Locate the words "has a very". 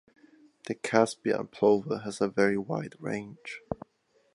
1.99-2.57